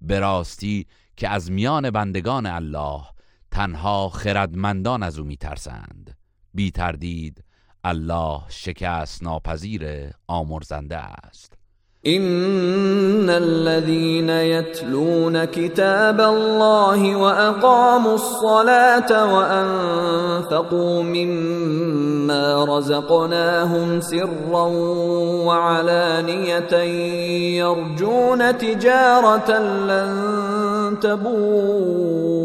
به 0.00 0.20
راستی 0.20 0.86
که 1.16 1.28
از 1.28 1.50
میان 1.50 1.90
بندگان 1.90 2.46
الله 2.46 3.02
تنها 3.50 4.08
خردمندان 4.08 5.02
از 5.02 5.18
او 5.18 5.26
میترسند. 5.26 6.16
بی 6.54 6.70
تردید 6.70 7.44
الله 7.84 8.40
شکست 8.48 9.22
ناپذیر 9.22 10.10
آمرزنده 10.26 10.96
است. 10.96 11.59
إن 12.06 13.30
الذين 13.30 14.30
يتلون 14.30 15.44
كتاب 15.44 16.20
الله 16.20 17.16
وأقاموا 17.16 18.14
الصلاة 18.14 19.34
وأنفقوا 19.34 21.02
مما 21.02 22.64
رزقناهم 22.64 24.00
سرا 24.00 24.66
وعلانية 25.44 26.74
يرجون 27.60 28.58
تجارة 28.58 29.58
لن 29.58 30.98
تبور 31.00 32.40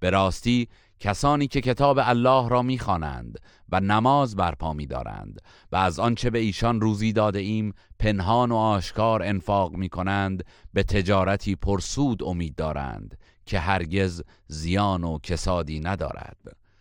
به 0.00 0.10
راستی 0.10 0.68
کسانی 1.00 1.46
که 1.46 1.60
کتاب 1.60 1.98
الله 2.02 2.48
را 2.48 2.62
می‌خوانند 2.62 3.38
و 3.72 3.80
نماز 3.80 4.36
برپا 4.36 4.72
می‌دارند. 4.72 5.40
و 5.72 5.76
از 5.76 5.98
آنچه 5.98 6.30
به 6.30 6.38
ایشان 6.38 6.80
روزی 6.80 7.12
داده 7.12 7.38
ایم 7.38 7.74
پنهان 7.98 8.52
و 8.52 8.56
آشکار 8.56 9.22
انفاق 9.22 9.72
می 9.72 9.88
کنند 9.88 10.44
به 10.74 10.82
تجارتی 10.82 11.56
پرسود 11.56 12.22
امید 12.24 12.54
دارند 12.54 13.18
که 13.46 13.58
هرگز 13.58 14.22
زیان 14.48 15.04
و 15.04 15.18
کسادی 15.18 15.80
ندارد. 15.80 16.36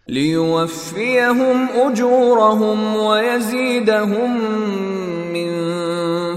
ليوفيهم 0.08 1.68
أجورهم 1.88 2.96
ويزيدهم 2.96 4.38
من 5.34 5.52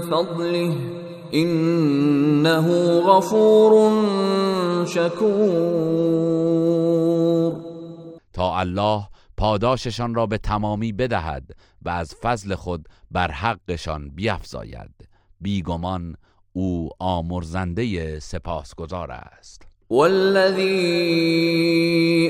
فضله. 0.01 0.75
انه 1.31 2.99
غفور 3.01 4.05
شکور. 4.85 6.07
تا 8.33 8.59
الله 8.59 9.03
پاداششان 9.37 10.15
را 10.15 10.25
به 10.25 10.37
تمامی 10.37 10.91
بدهد 10.91 11.51
و 11.81 11.89
از 11.89 12.15
فضل 12.21 12.55
خود 12.55 12.89
بر 13.11 13.31
حقشان 13.31 14.09
بیفزاید. 14.09 15.07
بیگمان 15.41 16.15
او 16.53 16.89
آمرزنده 16.99 18.19
سپاسگزار 18.19 19.11
است. 19.11 19.67
والذي 19.89 20.67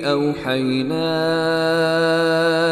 اوحينا 0.05 1.17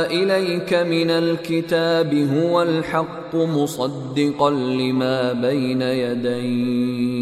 اليك 0.06 0.74
من 0.74 1.10
الكتاب 1.10 2.13
هو 2.13 2.56
الحق 2.56 3.36
مصدقا 3.36 4.50
لما 4.50 5.34
بين 5.34 5.82
يديه 5.82 7.15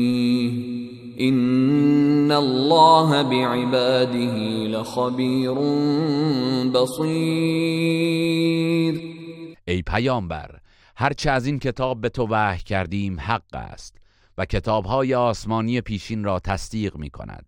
ان 1.19 2.32
الله 2.32 3.23
بعباده 3.23 4.36
لخبير 4.67 5.54
بصير. 6.71 8.34
ای 9.67 9.82
پیامبر 9.82 10.60
هرچه 10.95 11.32
از 11.32 11.45
این 11.45 11.60
کتاب 11.60 12.02
به 12.02 12.10
تو 12.10 12.28
وحی 12.30 12.63
کردیم 12.63 13.19
حق 13.19 13.56
است 13.56 13.97
و 14.38 14.45
کتابهای 14.45 15.15
آسمانی 15.15 15.82
پیشین 15.82 16.23
را 16.23 16.39
تصدیق 16.39 16.95
می 16.95 17.10
کند 17.10 17.45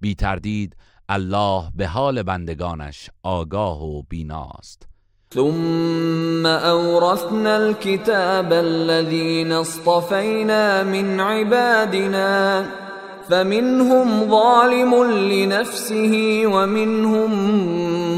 بی 0.00 0.14
تردید 0.14 0.76
الله 1.08 1.62
به 1.74 1.86
حال 1.86 2.22
بندگانش 2.22 3.10
آگاه 3.22 3.84
و 3.84 4.02
بیناست. 4.02 4.88
ثم 5.34 6.46
اورثنا 6.46 7.54
الكتاب 7.54 8.52
الذين 8.52 9.52
اصطفينا 9.52 10.84
من 10.84 11.20
عبادنا 11.20 12.64
فمنهم 13.28 14.28
ظالم 14.30 14.94
لنفسه 15.04 16.42
ومنهم 16.46 17.30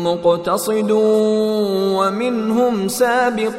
مقتصد 0.07 0.91
ومنهم 1.99 2.89
سابق 2.89 3.59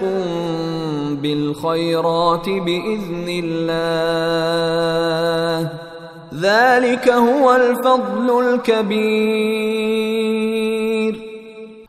بالخيرات 1.21 2.49
باذن 2.49 3.27
الله. 3.43 4.51
ذلك 6.33 7.07
هو 7.07 7.49
الفضل 7.49 8.29
الكبير. 8.29 9.71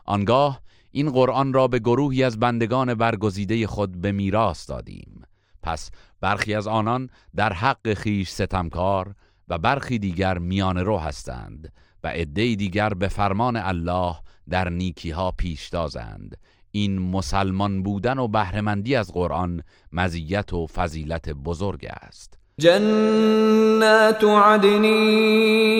آنگاه 0.05 0.59
این 0.91 1.11
قرآن 1.11 1.53
را 1.53 1.67
به 1.67 1.79
گروهی 1.79 2.23
از 2.23 2.39
بندگان 2.39 2.93
برگزیده 2.93 3.67
خود 3.67 4.01
به 4.01 4.11
میراث 4.11 4.69
دادیم. 4.69 5.23
پس 5.63 5.91
برخی 6.21 6.55
از 6.55 6.67
آنان 6.67 7.09
در 7.35 7.53
حق 7.53 7.93
خیش 7.93 8.29
ستمکار 8.29 9.15
و 9.49 9.57
برخی 9.57 9.99
دیگر 9.99 10.37
میان 10.37 10.77
رو 10.77 10.97
هستند 10.97 11.71
و 12.03 12.07
عده 12.07 12.55
دیگر 12.55 12.89
به 12.89 13.07
فرمان 13.07 13.55
الله 13.55 14.15
در 14.49 14.69
نیکی 14.69 15.11
ها 15.11 15.31
پیشتازند 15.31 16.37
این 16.71 16.99
مسلمان 16.99 17.83
بودن 17.83 18.17
و 18.19 18.27
بهرهمندی 18.27 18.95
از 18.95 19.11
قرآن 19.13 19.63
مزیت 19.91 20.53
و 20.53 20.67
فضیلت 20.67 21.29
بزرگ 21.29 21.87
است. 21.91 22.37
جنات 22.59 24.23
عدن 24.23 24.83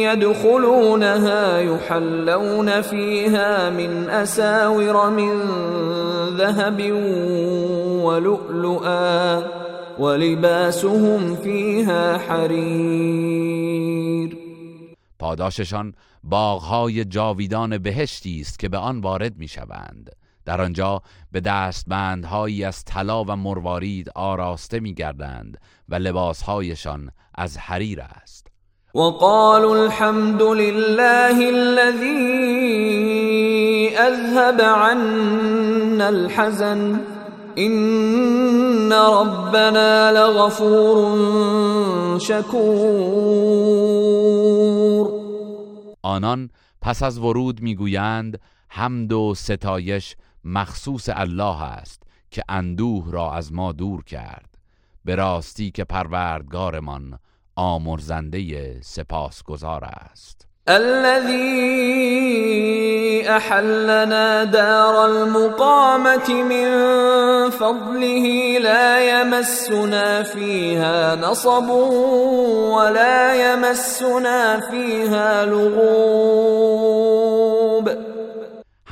يدخلونها 0.04 1.62
يحلون 1.62 2.82
فيها 2.82 3.69
من 3.69 4.10
أساور 4.10 5.10
من 5.10 5.41
ذهب 6.38 6.91
ولؤلؤا 8.06 9.43
ولباسهم 10.04 11.36
فيها 11.36 12.18
حرير. 12.18 13.63
پاداششان 15.20 15.94
باغهای 16.24 17.06
جاویدان 17.06 17.78
بهشتی 17.78 18.42
است 18.42 18.60
که 18.60 18.70
به 18.70 18.78
آن 18.78 19.02
وارد 19.02 19.38
می‌شوند. 19.38 20.10
در 20.46 20.62
آنجا 20.62 21.02
به 21.32 21.39
دستبندهایی 21.39 22.63
از 22.63 22.86
طلا 22.86 23.24
و 23.24 23.36
مروارید 23.36 24.10
آراسته 24.16 24.80
میگردند 24.80 25.58
و 25.89 25.96
لباسهایشان 25.96 27.12
از 27.36 27.58
حریر 27.58 28.02
است. 28.02 28.48
وقالوا 28.96 29.84
الحمد 29.84 30.42
لله 30.42 31.48
الذي 31.48 32.63
اذهب 33.98 34.62
عنا 34.62 36.08
الحزن. 36.08 37.12
ان 37.56 38.92
ربنا 38.92 40.12
لغفور 40.12 40.98
شکور 42.20 43.54
آنان 46.02 46.50
پس 46.82 47.04
از 47.04 47.18
ورود 47.18 47.62
می‌گویند 47.62 48.39
حمد 48.70 49.13
و 49.13 49.34
ستایش 49.36 50.16
مخصوص 50.44 51.10
الله 51.13 51.63
است 51.63 52.04
که 52.32 52.44
اندوه 52.50 53.12
را 53.12 53.34
از 53.34 53.54
ما 53.54 53.72
دور 53.72 54.04
کرد. 54.04 54.58
به 55.06 55.16
راستی 55.16 55.72
که 55.72 55.84
پروردگارمان 55.84 57.20
آمرزنده 57.56 58.82
سپاسگزار 58.82 59.84
است. 59.84 60.48
الذي 60.69 62.54
أحلنا 63.30 64.43
دار 64.43 65.06
المقامة 65.06 66.34
من 66.34 66.69
فضله 67.49 68.58
لا 68.60 69.19
يمسنا 69.21 70.23
فيها 70.23 71.15
نصب 71.15 71.69
ولا 71.69 73.34
يمسنا 73.34 74.60
فيها 74.71 75.45
لغوب. 75.45 76.54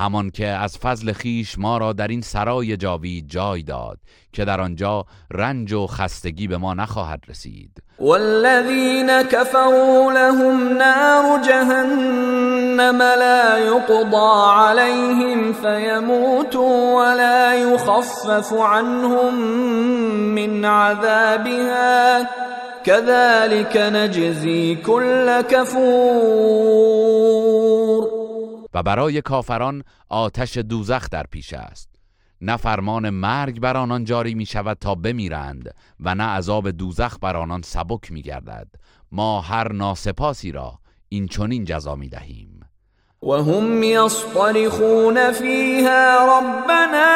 همان 0.01 0.29
که 0.29 0.47
از 0.47 0.77
فضل 0.77 1.13
خیش 1.13 1.59
ما 1.59 1.77
را 1.77 1.93
در 1.93 2.07
این 2.07 2.21
سرای 2.21 2.77
جاوید 2.77 3.29
جای 3.29 3.63
داد 3.63 3.97
که 4.33 4.45
در 4.45 4.61
آنجا 4.61 5.05
رنج 5.31 5.73
و 5.73 5.87
خستگی 5.87 6.47
به 6.47 6.57
ما 6.57 6.73
نخواهد 6.73 7.23
رسید. 7.29 7.71
والذين 7.99 9.23
كفروا 9.23 10.11
لهم 10.11 10.77
نار 10.77 11.41
جهنم 11.47 13.01
لا 13.01 13.59
يقضى 13.59 14.51
عليهم 14.53 15.53
فيموتوا 15.53 16.95
ولا 16.97 17.55
يخفف 17.55 18.53
عنهم 18.53 19.33
من 20.35 20.65
عذابها. 20.65 22.29
كذلك 22.83 23.77
نجزي 23.77 24.75
كل 24.75 25.41
كفور 25.41 26.81
و 28.73 28.83
برای 28.83 29.21
کافران 29.21 29.83
آتش 30.09 30.57
دوزخ 30.57 31.09
در 31.09 31.23
پیش 31.31 31.53
است. 31.53 31.91
نه 32.41 32.57
فرمان 32.57 33.09
مرگ 33.09 33.59
بر 33.59 33.77
آنان 33.77 34.03
جاری 34.03 34.35
می 34.35 34.45
شود 34.45 34.77
تا 34.81 34.95
بمیرند 34.95 35.75
و 35.99 36.15
نه 36.15 36.23
عذاب 36.23 36.71
دوزخ 36.71 37.17
بر 37.21 37.37
آنان 37.37 37.61
سبک 37.61 38.11
می 38.11 38.21
گردد 38.21 38.67
ما 39.11 39.41
هر 39.41 39.73
ناسپاسی 39.73 40.51
را 40.51 40.73
این 41.09 41.27
چنین 41.27 41.65
جزا 41.65 41.95
می 41.95 42.09
دهیم 42.09 42.65
وهم 43.23 43.83
يصطرخون 43.83 45.31
فيها 45.31 46.39
ربنا 46.39 47.11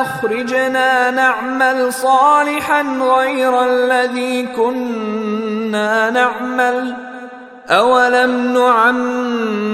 اخرجنا 0.00 1.10
نعمل 1.10 1.90
صالحا 1.90 2.82
غير 2.82 3.54
الذي 3.54 4.46
كنا 4.56 6.10
نعمل. 6.10 7.17
اولم 7.70 8.52
نعمركم 8.52 9.68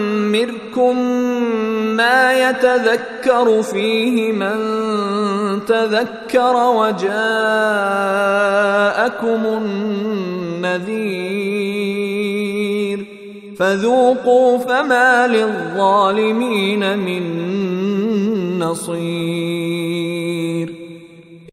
ما 1.96 2.32
يتذكر 2.32 3.62
فيه 3.62 4.32
من 4.32 4.56
تذكر 5.64 6.56
وجاءكم 6.56 7.12
النذير 10.66 11.34
فذوقوا 13.58 14.58
فما 14.58 15.26
للظالمين 15.26 16.98
من 16.98 17.22
نصير 18.58 20.04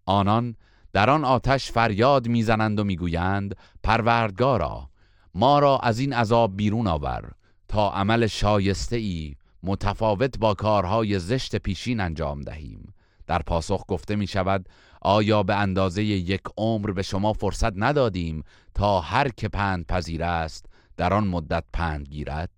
آنان 0.06 0.56
در 0.93 1.10
آن 1.10 1.25
آتش 1.25 1.71
فریاد 1.71 2.27
می‌زنند 2.27 2.80
و 2.80 2.84
می‌گویند 2.84 3.56
پروردگارا 3.84 4.90
ما 5.36 5.60
را 5.60 5.78
از 5.78 6.00
این 6.00 6.13
عذاب 6.13 6.58
بیرون 6.58 6.88
آور 6.88 7.32
تا 7.67 7.91
عمل 7.91 8.28
شایسته 8.28 8.96
ای 8.96 9.36
متفاوت 9.63 10.39
با 10.39 10.54
کارهای 10.54 11.20
زشت 11.20 11.56
پیشین 11.56 12.00
انجام 12.00 12.41
دهیم. 12.41 12.94
در 13.28 13.41
پاسخ 13.41 13.84
گفته 13.88 14.15
می 14.15 14.28
شود 14.28 14.70
آیا 15.02 15.44
به 15.44 15.56
اندازه 15.56 16.04
یک 16.04 16.41
عمر 16.58 16.91
به 16.91 17.02
شما 17.02 17.34
فرصت 17.34 17.74
ندادیم 17.76 18.44
تا 18.76 19.00
هر 19.00 19.30
که 19.30 19.48
پند 19.48 19.86
پذیر 19.86 20.24
است 20.24 20.65
در 20.98 21.13
آن 21.13 21.28
مدت 21.28 21.63
پند 21.74 22.08
گیرد؟ 22.08 22.50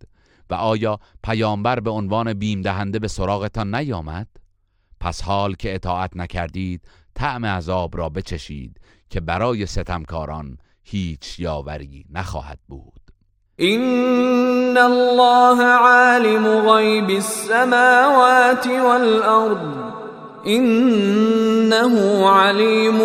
و 0.50 0.54
آیا 0.54 1.00
پیامبر 1.24 1.80
به 1.80 1.90
عنوان 1.90 2.34
بیم 2.34 2.62
دهنده 2.62 3.00
به 3.00 3.08
سراغتان 3.08 3.76
نیامد؟ 3.76 4.28
پس 5.00 5.22
حال 5.22 5.56
که 5.56 5.76
اطاعت 5.76 6.18
نکردید 6.18 6.88
طعم 7.16 7.46
عذاب 7.46 7.98
را 7.98 8.10
بچشید 8.10 8.80
که 9.10 9.20
برای 9.20 9.66
ستمکاران 9.66 10.58
هیچ 10.84 11.40
یاوری 11.40 12.06
نخواهد 12.14 12.60
بود. 12.68 13.02
این 13.56 14.78
الله 14.78 15.64
عالم 15.64 16.72
غیب 16.72 17.10
السماوات 17.10 18.68
والارض 18.68 19.94
انه 20.46 22.28
علیم 22.30 23.00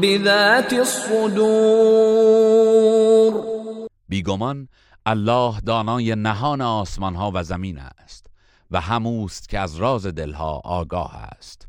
بذات 0.00 0.72
الصدور. 0.72 1.32
بیگمان 4.08 4.68
الله 5.06 5.60
دانای 5.60 6.14
نهان 6.14 6.60
آسمان 6.60 7.14
ها 7.14 7.30
و 7.34 7.42
زمین 7.42 7.78
است 7.78 8.26
و 8.70 8.80
هموست 8.80 9.48
که 9.48 9.58
از 9.58 9.76
راز 9.76 10.06
دلها 10.06 10.60
آگاه 10.64 11.14
است. 11.16 11.68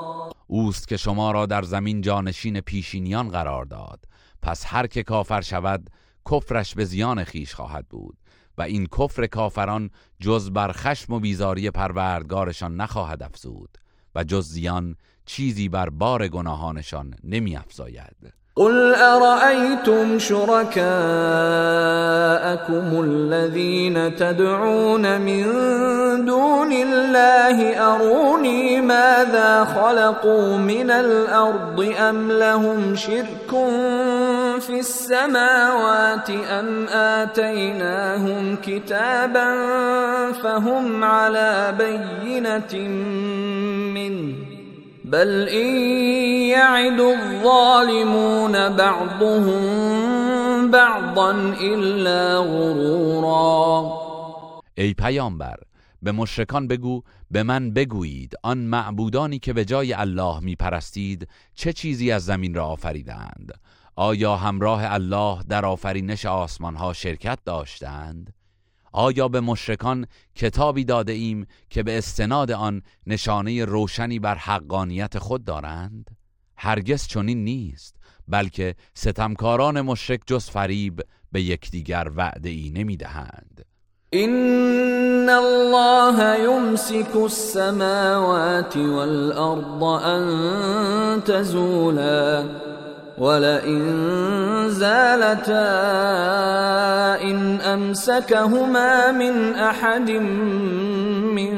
اوست 0.53 0.87
که 0.87 0.97
شما 0.97 1.31
را 1.31 1.45
در 1.45 1.61
زمین 1.63 2.01
جانشین 2.01 2.61
پیشینیان 2.61 3.29
قرار 3.29 3.65
داد. 3.65 4.05
پس 4.41 4.63
هر 4.67 4.87
که 4.87 5.03
کافر 5.03 5.41
شود 5.41 5.89
کفرش 6.31 6.75
به 6.75 6.85
زیان 6.85 7.23
خیش 7.23 7.53
خواهد 7.53 7.87
بود 7.87 8.17
و 8.57 8.61
این 8.61 8.85
کفر 8.85 9.27
کافران 9.27 9.89
جز 10.19 10.51
بر 10.51 10.71
خشم 10.71 11.13
و 11.13 11.19
بیزاری 11.19 11.71
پروردگارشان 11.71 12.75
نخواهد 12.75 13.23
افزود. 13.23 13.77
و 14.15 14.23
جز 14.23 14.47
زیان 14.47 14.95
چیزی 15.25 15.69
بر 15.69 15.89
بار 15.89 16.27
گناهانشان 16.27 17.13
نمی 17.23 17.55
افزاید 17.55 18.33
قل 18.55 18.95
أرأيتم 18.95 20.19
شركاءكم 20.19 20.81
الذين 23.03 24.15
تدعون 24.15 25.21
من 25.21 25.45
دون 26.25 26.71
الله 26.71 27.77
أروني 27.77 28.81
ماذا 28.81 29.65
خلقوا 29.65 30.57
من 30.57 30.91
الأرض 30.91 31.93
أم 31.99 32.31
لهم 32.31 32.95
شرك 32.95 33.53
في 34.61 34.79
السماوات 34.79 36.29
أم 36.29 36.87
آتيناهم 36.87 38.55
كتابا 38.55 39.51
فهم 40.31 41.03
على 41.03 41.75
بينة 41.77 42.87
منه 43.93 44.35
بل 45.05 45.47
این 45.47 46.49
یعد 46.49 46.99
الظالمون 46.99 48.51
بعضهم 48.69 49.61
بعضا 50.71 51.31
الا 51.61 52.41
غرورا. 52.41 54.01
ای 54.77 54.93
پیامبر 54.93 55.55
به 56.01 56.11
مشرکان 56.11 56.67
بگو 56.67 57.03
به 57.31 57.43
من 57.43 57.71
بگویید 57.71 58.33
آن 58.43 58.57
معبودانی 58.57 59.39
که 59.39 59.53
به 59.53 59.65
جای 59.65 59.93
الله 59.93 60.39
می 60.39 60.55
پرستید 60.55 61.27
چه 61.55 61.73
چیزی 61.73 62.11
از 62.11 62.25
زمین 62.25 62.53
را 62.53 62.65
آفریدند 62.65 63.51
آیا 63.95 64.35
همراه 64.35 64.93
الله 64.93 65.43
در 65.49 65.65
آفرینش 65.65 66.25
آسمان 66.25 66.75
ها 66.75 66.93
شرکت 66.93 67.39
داشتند؟ 67.45 68.33
آیا 68.91 69.27
به 69.27 69.39
مشرکان 69.39 70.07
کتابی 70.35 70.85
داده 70.85 71.11
ایم 71.11 71.45
که 71.69 71.83
به 71.83 71.97
استناد 71.97 72.51
آن 72.51 72.81
نشانه 73.07 73.65
روشنی 73.65 74.19
بر 74.19 74.35
حقانیت 74.35 75.19
خود 75.19 75.43
دارند؟ 75.43 76.17
هرگز 76.57 77.07
چنین 77.07 77.43
نیست 77.43 77.95
بلکه 78.27 78.75
ستمکاران 78.93 79.81
مشرک 79.81 80.21
جز 80.27 80.49
فریب 80.49 81.01
به 81.31 81.41
یکدیگر 81.41 82.11
وعده 82.15 82.49
ای 82.49 82.71
نمی 82.75 82.97
دهند 82.97 83.65
این 84.09 85.29
الله 85.29 86.39
یمسک 86.43 87.15
السماوات 87.15 88.77
والارض 88.77 90.03
ان 90.03 91.21
تزولا. 91.21 92.43
ولئن 93.17 93.83
زالتا 94.69 95.71
إن 97.21 97.61
أمسكهما 97.61 99.11
من 99.11 99.55
أحد 99.55 100.11
من 101.37 101.53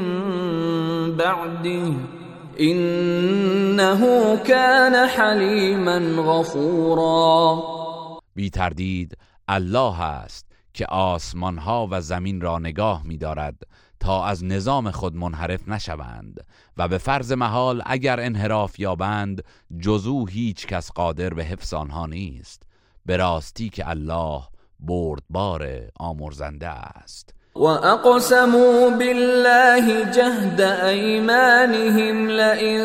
بعده 1.16 1.92
إنه 2.60 4.36
كان 4.36 5.08
حلیما 5.08 5.98
غفورا. 6.22 7.62
بی 8.36 8.50
تردید 8.50 9.18
الله 9.48 10.00
است 10.00 10.46
که 10.74 10.86
آسمان 10.86 11.58
ها 11.58 11.88
و 11.90 12.00
زمین 12.00 12.40
را 12.40 12.58
نگاه 12.58 13.02
می 13.04 13.18
دارد 13.18 13.54
تا 14.04 14.24
از 14.24 14.44
نظام 14.44 14.90
خود 14.90 15.16
منحرف 15.16 15.68
نشوند 15.68 16.40
و 16.76 16.88
به 16.88 16.98
فرض 16.98 17.32
محال 17.32 17.82
اگر 17.86 18.20
انحراف 18.20 18.80
یابند 18.80 19.44
جزو 19.80 20.26
هیچ 20.26 20.66
کس 20.66 20.92
قادر 20.92 21.34
به 21.34 21.44
حفظ 21.44 21.74
آنها 21.74 22.06
نیست. 22.06 22.62
به 23.06 23.16
راستی 23.16 23.68
که 23.68 23.88
الله 23.88 24.42
بردبار 24.80 25.68
آمرزنده 26.00 26.68
است. 26.68 27.34
و 27.56 27.64
اقسموا 27.64 28.90
بالله 28.90 30.10
جهد 30.12 30.60
ایمانهم 30.60 32.28
لئن 32.28 32.84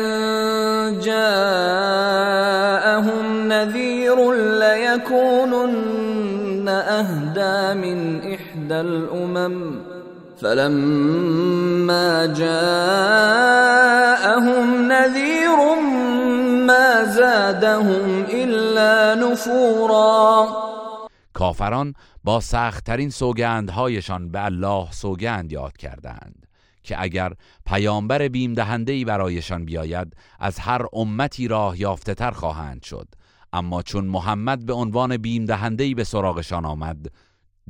جاءهم 1.00 1.42
نذیر 3.52 4.14
لیکونن 4.60 5.88
اهدا 6.68 7.74
من 7.74 8.20
احدى 8.24 8.74
الامم 8.74 9.89
فلما 10.40 12.26
جاءهم 12.26 12.52
نذير 14.92 15.56
ما 16.66 17.04
زادهم 17.04 18.26
الا 18.28 19.14
نفورا. 19.14 20.48
کافران 21.32 21.94
با 22.24 22.40
سختترین 22.40 23.10
سوگندهایشان 23.10 24.28
به 24.28 24.44
الله 24.44 24.90
سوگند 24.90 25.52
یاد 25.52 25.76
کردند 25.76 26.46
که 26.82 27.02
اگر 27.02 27.32
پیامبر 27.66 28.28
بیم 28.28 28.54
دهنده 28.54 29.04
برایشان 29.04 29.64
بیاید 29.64 30.16
از 30.38 30.58
هر 30.58 30.86
امتی 30.92 31.48
راه 31.48 31.80
یافته 31.80 32.14
تر 32.14 32.30
خواهند 32.30 32.82
شد. 32.82 33.08
اما 33.52 33.82
چون 33.82 34.04
محمد 34.04 34.66
به 34.66 34.72
عنوان 34.72 35.16
بیم 35.16 35.44
دهنده 35.44 35.94
به 35.94 36.04
سراغشان 36.04 36.64
آمد 36.64 37.06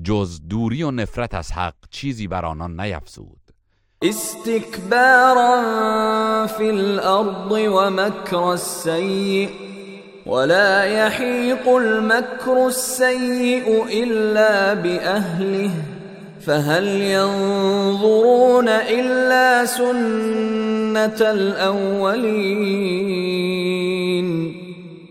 جز 0.05 0.41
دوری 0.49 0.83
و 0.83 0.91
نفرت 0.91 1.35
از 1.35 1.53
حق 1.53 1.75
چیزی 1.91 2.29
بر 2.29 2.45
آنان 2.45 2.81
نیفزود. 2.81 3.41
استکبارا 4.03 5.57
فی 6.47 6.69
الارض 6.69 7.53
و 7.53 7.91
مکر 7.91 8.37
السیء 8.37 9.49
ولا 10.27 10.85
يحيق 10.85 11.69
المكر 11.69 12.67
السيء 12.67 13.85
إلا 14.03 14.75
بأهله 14.75 15.71
فهل 16.41 16.87
ينظرون 16.87 18.69
إلا 18.69 19.65
سنة 19.67 21.21
الأولين؟ 21.21 23.10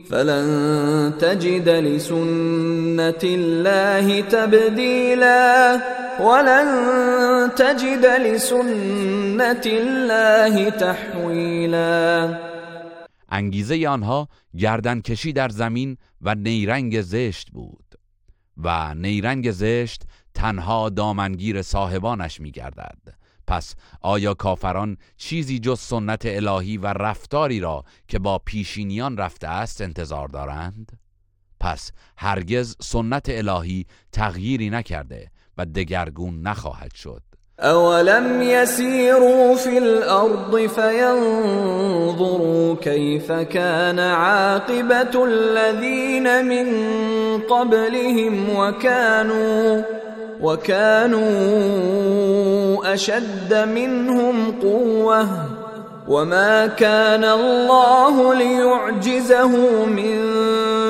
فلن 0.09 1.13
تجد 1.19 1.69
لسنت 1.69 3.23
الله 3.23 4.21
تبدیلا 4.21 5.79
ولن 6.19 6.69
تجد 7.57 8.05
لسنت 8.05 9.67
الله 9.67 10.71
تحویلا 10.71 12.37
انگیزه 13.29 13.87
آنها 13.87 14.27
گردن 14.57 15.01
کشی 15.01 15.33
در 15.33 15.49
زمین 15.49 15.97
و 16.21 16.35
نیرنگ 16.35 17.01
زشت 17.01 17.51
بود 17.51 17.95
و 18.57 18.95
نیرنگ 18.95 19.51
زشت 19.51 20.03
تنها 20.33 20.89
دامنگیر 20.89 21.61
صاحبانش 21.61 22.39
می 22.39 22.51
گردد 22.51 23.18
پس 23.49 23.75
آیا 24.01 24.33
کافران 24.33 24.97
چیزی 25.17 25.59
جز 25.59 25.79
سنت 25.79 26.21
الهی 26.25 26.77
و 26.77 26.87
رفتاری 26.87 27.59
را 27.59 27.83
که 28.07 28.19
با 28.19 28.39
پیشینیان 28.45 29.17
رفته 29.17 29.47
است 29.47 29.81
انتظار 29.81 30.27
دارند؟ 30.27 30.99
پس 31.59 31.91
هرگز 32.17 32.75
سنت 32.81 33.25
الهی 33.29 33.85
تغییری 34.11 34.69
نکرده 34.69 35.31
و 35.57 35.65
دگرگون 35.65 36.41
نخواهد 36.41 36.93
شد 36.95 37.21
أولم 37.59 38.41
يسيروا 38.41 39.55
في 39.55 39.77
الأرض 39.77 40.67
فينظروا 40.67 41.95
كيف 42.75 43.31
كان 43.31 43.99
عاقبة 43.99 45.25
الذين 45.25 46.45
من 46.45 46.67
قبلهم 47.41 48.55
وكانوا 48.55 49.81
وكانوا 50.41 51.23
أشد 52.93 53.53
منهم 53.53 54.51
قوة 54.61 55.27
وما 56.07 56.67
كان 56.67 57.23
الله 57.23 58.33
ليعجزه 58.35 59.85
من 59.85 60.19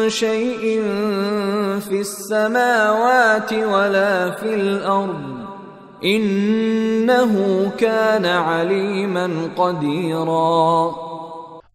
شيء 0.10 0.82
في 1.80 2.00
السماوات 2.00 3.54
ولا 3.54 4.32
في 4.32 4.54
الأرض 4.54 5.40
انه 6.04 7.34
کان 7.80 8.26
علیما 8.26 9.30
قدیرا 9.58 10.92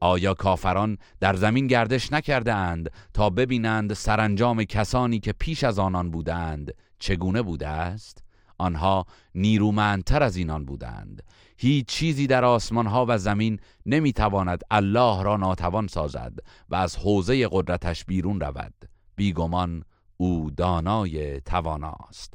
آیا 0.01 0.35
کافران 0.35 0.99
در 1.21 1.35
زمین 1.35 1.67
گردش 1.67 2.13
نکرده 2.13 2.55
اند 2.55 2.91
تا 3.15 3.31
ببینند 3.31 3.93
سرانجام 3.93 4.65
کسانی 4.65 5.21
که 5.21 5.33
پیش 5.33 5.65
از 5.65 5.79
آنان 5.79 6.11
بودند 6.11 6.75
چگونه 7.05 7.43
بوده 7.43 7.69
است؟ 7.69 8.25
آنها 8.59 9.07
نیرومندتر 9.35 10.23
از 10.23 10.37
اینان 10.37 10.65
بودند. 10.65 11.23
هیچ 11.57 11.87
چیزی 11.87 12.27
در 12.27 12.45
آسمان 12.45 12.87
ها 12.87 13.07
و 13.09 13.19
زمین 13.19 13.61
نمی‌تواند 13.87 14.63
الله 14.71 15.23
را 15.23 15.37
ناتوان 15.37 15.87
سازد 15.87 16.39
و 16.69 16.75
از 16.75 16.97
حوزه 16.97 17.49
قدرتش 17.51 18.05
بیرون 18.05 18.41
رود. 18.41 18.75
بیگمان 19.17 19.85
او 20.17 20.51
دانای 20.51 21.41
تواناست. 21.41 22.35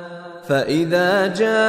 فإذا 0.51 1.27
جاء 1.27 1.59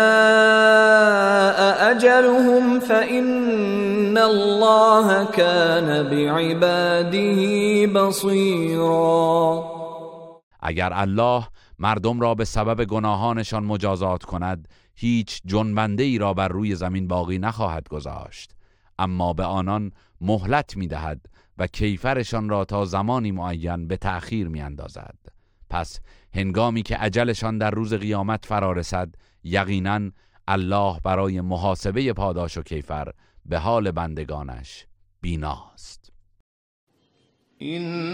أجلهم 1.91 2.81
فإن 2.81 4.19
الله 4.19 5.25
كان 5.25 6.03
بعباده 6.03 7.41
بصيرا 7.87 9.65
اگر 10.61 10.93
الله 10.93 11.49
مردم 11.79 12.21
را 12.21 12.35
به 12.35 12.45
سبب 12.45 12.85
گناهانشان 12.85 13.65
مجازات 13.65 14.25
کند 14.25 14.69
هیچ 14.95 15.41
جنبنده 15.47 16.03
ای 16.03 16.19
را 16.19 16.35
بر 16.35 16.49
روی 16.49 16.75
زمین 16.75 17.09
باقی 17.09 17.39
نخواهد 17.39 17.89
گذاشت 17.89 18.53
اما 18.99 19.33
به 19.33 19.45
آنان 19.45 19.93
مهلت 20.21 20.77
می 20.77 20.87
دهد 20.87 21.27
و 21.59 21.67
کیفرشان 21.67 22.49
را 22.49 22.65
تا 22.65 22.85
زمانی 22.85 23.33
معین 23.33 23.89
به 23.89 23.97
تأخیر 23.97 24.49
می 24.49 24.61
اندازد. 24.61 25.19
پس 25.71 26.01
هنگامی 26.35 26.83
که 26.83 26.97
عجلشان 26.97 27.59
در 27.59 27.71
روز 27.71 27.95
قیامت 27.95 28.47
فرا 28.47 28.73
رسد 28.73 29.15
یقینا 29.45 30.11
الله 30.49 31.01
برای 31.05 31.41
محاسبه 31.41 32.13
پاداش 32.13 32.59
و 32.59 32.63
کیفر 32.63 33.13
به 33.47 33.59
حال 33.59 33.91
بندگانش 33.91 34.87
بیناست. 35.21 36.13
اینها 37.59 38.13